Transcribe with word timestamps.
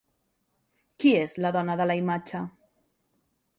Qui 1.03 1.11
és 1.19 1.37
la 1.45 1.53
dona 1.57 1.77
de 1.83 1.89
la 1.91 1.99
imatge? 2.01 2.43